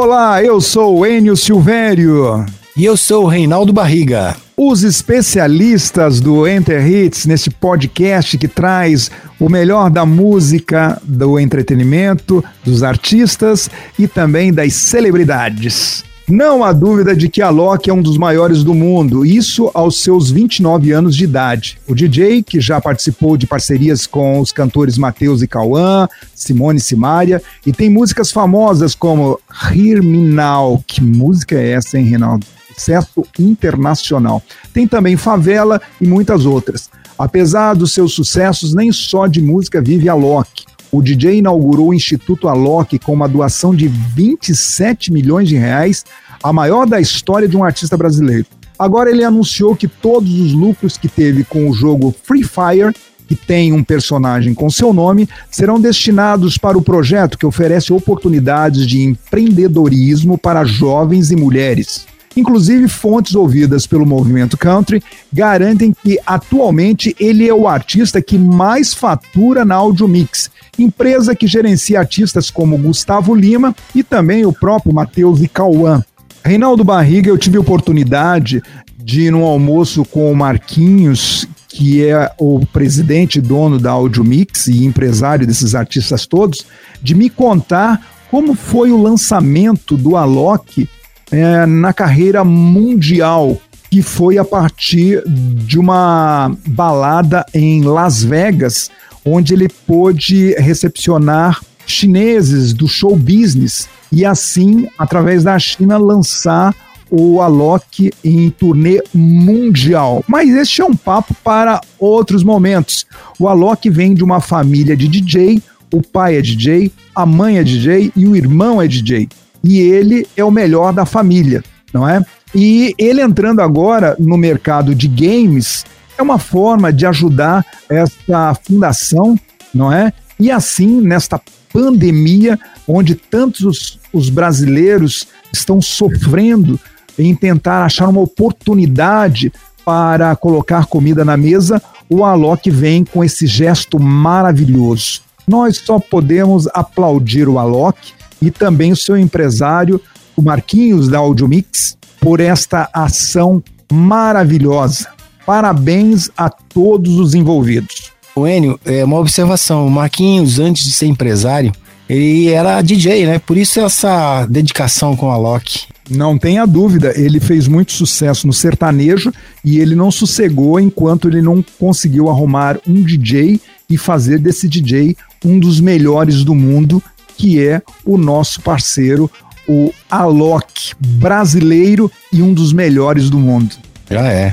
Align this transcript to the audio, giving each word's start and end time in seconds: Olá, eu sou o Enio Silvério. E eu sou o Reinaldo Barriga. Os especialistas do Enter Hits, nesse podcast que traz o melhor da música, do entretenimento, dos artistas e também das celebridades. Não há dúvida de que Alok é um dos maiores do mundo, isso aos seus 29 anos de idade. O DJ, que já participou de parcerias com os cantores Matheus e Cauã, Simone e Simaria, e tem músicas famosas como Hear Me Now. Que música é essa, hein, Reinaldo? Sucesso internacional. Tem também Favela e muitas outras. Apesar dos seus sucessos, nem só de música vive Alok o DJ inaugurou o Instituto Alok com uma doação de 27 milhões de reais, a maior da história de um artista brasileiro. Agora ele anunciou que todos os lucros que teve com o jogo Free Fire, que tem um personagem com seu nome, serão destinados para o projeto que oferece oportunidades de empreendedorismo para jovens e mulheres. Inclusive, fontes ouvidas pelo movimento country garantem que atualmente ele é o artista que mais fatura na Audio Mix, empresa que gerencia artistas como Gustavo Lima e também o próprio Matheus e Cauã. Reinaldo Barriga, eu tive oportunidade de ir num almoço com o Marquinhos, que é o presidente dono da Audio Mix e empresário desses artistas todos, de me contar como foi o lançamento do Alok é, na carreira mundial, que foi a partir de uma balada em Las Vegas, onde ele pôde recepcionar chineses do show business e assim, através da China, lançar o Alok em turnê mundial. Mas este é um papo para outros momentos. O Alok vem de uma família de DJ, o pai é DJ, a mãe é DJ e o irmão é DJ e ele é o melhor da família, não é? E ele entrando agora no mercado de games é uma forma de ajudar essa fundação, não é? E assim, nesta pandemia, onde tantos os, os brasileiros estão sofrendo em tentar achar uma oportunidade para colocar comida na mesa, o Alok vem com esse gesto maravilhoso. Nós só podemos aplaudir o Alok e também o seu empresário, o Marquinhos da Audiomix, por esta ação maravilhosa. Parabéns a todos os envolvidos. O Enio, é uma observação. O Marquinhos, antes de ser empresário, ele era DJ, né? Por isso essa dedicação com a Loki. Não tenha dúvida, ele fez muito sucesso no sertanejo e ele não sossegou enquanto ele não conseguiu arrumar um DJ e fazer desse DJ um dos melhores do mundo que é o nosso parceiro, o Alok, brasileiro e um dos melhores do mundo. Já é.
Olá, 0.00 0.40
eu 0.44 0.60
sou 0.60 0.98
o 0.98 1.04
Enio 1.04 1.36
Silvério. 1.36 2.46
E 2.76 2.84
eu 2.84 2.96
sou 2.96 3.24
o 3.24 3.26
Reinaldo 3.26 3.72
Barriga. 3.72 4.36
Os 4.56 4.84
especialistas 4.84 6.20
do 6.20 6.46
Enter 6.46 6.86
Hits, 6.86 7.26
nesse 7.26 7.50
podcast 7.50 8.38
que 8.38 8.46
traz 8.46 9.10
o 9.40 9.48
melhor 9.48 9.90
da 9.90 10.06
música, 10.06 11.02
do 11.02 11.36
entretenimento, 11.36 12.44
dos 12.64 12.84
artistas 12.84 13.68
e 13.98 14.06
também 14.06 14.52
das 14.52 14.72
celebridades. 14.74 16.04
Não 16.28 16.62
há 16.62 16.74
dúvida 16.74 17.16
de 17.16 17.26
que 17.26 17.40
Alok 17.40 17.88
é 17.88 17.92
um 17.92 18.02
dos 18.02 18.18
maiores 18.18 18.62
do 18.62 18.74
mundo, 18.74 19.24
isso 19.24 19.70
aos 19.72 20.02
seus 20.02 20.30
29 20.30 20.92
anos 20.92 21.16
de 21.16 21.24
idade. 21.24 21.78
O 21.88 21.94
DJ, 21.94 22.42
que 22.42 22.60
já 22.60 22.78
participou 22.82 23.34
de 23.34 23.46
parcerias 23.46 24.06
com 24.06 24.38
os 24.38 24.52
cantores 24.52 24.98
Matheus 24.98 25.40
e 25.40 25.48
Cauã, 25.48 26.06
Simone 26.34 26.80
e 26.80 26.82
Simaria, 26.82 27.42
e 27.64 27.72
tem 27.72 27.88
músicas 27.88 28.30
famosas 28.30 28.94
como 28.94 29.40
Hear 29.74 30.02
Me 30.02 30.18
Now. 30.18 30.84
Que 30.86 31.02
música 31.02 31.54
é 31.54 31.70
essa, 31.70 31.98
hein, 31.98 32.04
Reinaldo? 32.04 32.44
Sucesso 32.74 33.26
internacional. 33.38 34.42
Tem 34.74 34.86
também 34.86 35.16
Favela 35.16 35.80
e 35.98 36.06
muitas 36.06 36.44
outras. 36.44 36.90
Apesar 37.18 37.72
dos 37.72 37.94
seus 37.94 38.12
sucessos, 38.12 38.74
nem 38.74 38.92
só 38.92 39.26
de 39.26 39.40
música 39.40 39.80
vive 39.80 40.10
Alok 40.10 40.68
o 40.90 41.02
DJ 41.02 41.38
inaugurou 41.38 41.88
o 41.88 41.94
Instituto 41.94 42.48
Alok 42.48 42.98
com 42.98 43.12
uma 43.12 43.28
doação 43.28 43.74
de 43.74 43.88
27 43.88 45.12
milhões 45.12 45.48
de 45.48 45.56
reais, 45.56 46.04
a 46.42 46.52
maior 46.52 46.86
da 46.86 47.00
história 47.00 47.48
de 47.48 47.56
um 47.56 47.64
artista 47.64 47.96
brasileiro. 47.96 48.46
Agora 48.78 49.10
ele 49.10 49.24
anunciou 49.24 49.74
que 49.74 49.88
todos 49.88 50.38
os 50.38 50.52
lucros 50.52 50.96
que 50.96 51.08
teve 51.08 51.44
com 51.44 51.68
o 51.68 51.74
jogo 51.74 52.14
Free 52.22 52.44
Fire, 52.44 52.94
que 53.26 53.34
tem 53.34 53.72
um 53.72 53.82
personagem 53.82 54.54
com 54.54 54.70
seu 54.70 54.92
nome, 54.92 55.28
serão 55.50 55.80
destinados 55.80 56.56
para 56.56 56.78
o 56.78 56.82
projeto 56.82 57.36
que 57.36 57.44
oferece 57.44 57.92
oportunidades 57.92 58.86
de 58.86 59.02
empreendedorismo 59.02 60.38
para 60.38 60.64
jovens 60.64 61.30
e 61.30 61.36
mulheres. 61.36 62.06
Inclusive, 62.36 62.86
fontes 62.86 63.34
ouvidas 63.34 63.84
pelo 63.84 64.06
movimento 64.06 64.56
country 64.56 65.02
garantem 65.32 65.92
que 65.92 66.18
atualmente 66.24 67.14
ele 67.18 67.48
é 67.48 67.52
o 67.52 67.66
artista 67.66 68.22
que 68.22 68.38
mais 68.38 68.94
fatura 68.94 69.64
na 69.64 69.74
Audio 69.74 70.06
Mix, 70.06 70.48
empresa 70.78 71.34
que 71.34 71.46
gerencia 71.46 71.98
artistas 71.98 72.50
como 72.50 72.78
Gustavo 72.78 73.34
Lima 73.34 73.74
e 73.94 74.02
também 74.02 74.46
o 74.46 74.52
próprio 74.52 74.94
Matheus 74.94 75.42
e 75.42 75.48
Cauã. 75.48 76.02
Reinaldo 76.44 76.84
Barriga, 76.84 77.28
eu 77.28 77.38
tive 77.38 77.58
oportunidade 77.58 78.62
de 78.98 79.22
ir 79.22 79.32
num 79.32 79.44
almoço 79.44 80.04
com 80.04 80.30
o 80.30 80.36
Marquinhos, 80.36 81.46
que 81.68 82.04
é 82.04 82.30
o 82.38 82.64
presidente 82.66 83.40
dono 83.40 83.78
da 83.78 83.90
Audio 83.90 84.24
Mix 84.24 84.66
e 84.66 84.84
empresário 84.84 85.46
desses 85.46 85.74
artistas 85.74 86.26
todos, 86.26 86.66
de 87.02 87.14
me 87.14 87.28
contar 87.28 88.00
como 88.30 88.54
foi 88.54 88.90
o 88.90 89.00
lançamento 89.00 89.96
do 89.96 90.16
Alok 90.16 90.88
é, 91.30 91.66
na 91.66 91.92
carreira 91.92 92.44
mundial, 92.44 93.56
que 93.90 94.02
foi 94.02 94.38
a 94.38 94.44
partir 94.44 95.22
de 95.26 95.78
uma 95.78 96.52
balada 96.66 97.44
em 97.54 97.82
Las 97.82 98.22
Vegas, 98.22 98.90
onde 99.32 99.54
ele 99.54 99.68
pôde 99.86 100.54
recepcionar 100.54 101.60
chineses 101.86 102.72
do 102.72 102.86
show 102.86 103.16
business 103.16 103.88
e 104.10 104.24
assim, 104.24 104.88
através 104.98 105.44
da 105.44 105.58
China, 105.58 105.98
lançar 105.98 106.74
o 107.10 107.40
Alok 107.40 108.10
em 108.22 108.50
turnê 108.50 109.02
mundial. 109.14 110.22
Mas 110.26 110.50
este 110.50 110.82
é 110.82 110.84
um 110.84 110.94
papo 110.94 111.34
para 111.42 111.80
outros 111.98 112.42
momentos. 112.42 113.06
O 113.38 113.48
Alok 113.48 113.88
vem 113.88 114.14
de 114.14 114.22
uma 114.22 114.40
família 114.40 114.96
de 114.96 115.08
DJ, 115.08 115.62
o 115.92 116.02
pai 116.02 116.36
é 116.36 116.42
DJ, 116.42 116.92
a 117.14 117.24
mãe 117.24 117.58
é 117.58 117.64
DJ 117.64 118.12
e 118.14 118.26
o 118.26 118.36
irmão 118.36 118.80
é 118.80 118.86
DJ 118.86 119.28
e 119.62 119.80
ele 119.80 120.26
é 120.36 120.44
o 120.44 120.50
melhor 120.50 120.92
da 120.92 121.04
família, 121.04 121.62
não 121.92 122.08
é? 122.08 122.22
E 122.54 122.94
ele 122.98 123.20
entrando 123.20 123.60
agora 123.60 124.16
no 124.18 124.36
mercado 124.36 124.94
de 124.94 125.08
games 125.08 125.84
é 126.18 126.22
uma 126.22 126.38
forma 126.38 126.92
de 126.92 127.06
ajudar 127.06 127.64
essa 127.88 128.54
fundação, 128.62 129.38
não 129.72 129.92
é? 129.92 130.12
E 130.38 130.50
assim, 130.50 131.00
nesta 131.00 131.40
pandemia, 131.72 132.58
onde 132.86 133.14
tantos 133.14 133.60
os, 133.64 134.00
os 134.12 134.28
brasileiros 134.28 135.26
estão 135.52 135.80
sofrendo 135.80 136.78
em 137.18 137.34
tentar 137.34 137.84
achar 137.84 138.08
uma 138.08 138.20
oportunidade 138.20 139.52
para 139.84 140.34
colocar 140.36 140.86
comida 140.86 141.24
na 141.24 141.36
mesa, 141.36 141.80
o 142.08 142.24
Alok 142.24 142.70
vem 142.70 143.04
com 143.04 143.24
esse 143.24 143.46
gesto 143.46 143.98
maravilhoso. 143.98 145.22
Nós 145.46 145.78
só 145.78 145.98
podemos 145.98 146.68
aplaudir 146.74 147.48
o 147.48 147.58
Alok 147.58 148.12
e 148.40 148.50
também 148.50 148.92
o 148.92 148.96
seu 148.96 149.16
empresário, 149.16 150.00
o 150.36 150.42
Marquinhos 150.42 151.08
da 151.08 151.18
Audiomix, 151.18 151.96
por 152.20 152.40
esta 152.40 152.88
ação 152.92 153.62
maravilhosa. 153.90 155.17
Parabéns 155.48 156.28
a 156.36 156.50
todos 156.50 157.18
os 157.18 157.34
envolvidos. 157.34 158.12
O 158.36 158.46
Enio, 158.46 158.78
é 158.84 159.02
uma 159.02 159.18
observação. 159.18 159.86
O 159.86 159.90
Marquinhos, 159.90 160.58
antes 160.58 160.84
de 160.84 160.92
ser 160.92 161.06
empresário, 161.06 161.72
ele 162.06 162.48
era 162.48 162.82
DJ, 162.82 163.24
né? 163.24 163.38
Por 163.38 163.56
isso 163.56 163.80
essa 163.80 164.44
dedicação 164.44 165.16
com 165.16 165.30
a 165.30 165.38
Loki. 165.38 165.86
Não 166.10 166.36
tenha 166.36 166.66
dúvida, 166.66 167.18
ele 167.18 167.40
fez 167.40 167.66
muito 167.66 167.92
sucesso 167.92 168.46
no 168.46 168.52
sertanejo 168.52 169.32
e 169.64 169.78
ele 169.78 169.94
não 169.94 170.10
sossegou 170.10 170.78
enquanto 170.78 171.28
ele 171.28 171.40
não 171.40 171.64
conseguiu 171.78 172.28
arrumar 172.28 172.78
um 172.86 173.02
DJ 173.02 173.58
e 173.88 173.96
fazer 173.96 174.38
desse 174.38 174.68
DJ 174.68 175.16
um 175.42 175.58
dos 175.58 175.80
melhores 175.80 176.44
do 176.44 176.54
mundo 176.54 177.02
que 177.38 177.58
é 177.66 177.80
o 178.04 178.18
nosso 178.18 178.60
parceiro, 178.60 179.30
o 179.66 179.94
Alok, 180.10 180.92
brasileiro 181.00 182.12
e 182.30 182.42
um 182.42 182.52
dos 182.52 182.70
melhores 182.70 183.30
do 183.30 183.38
mundo. 183.38 183.74
Já 184.10 184.30
é. 184.30 184.52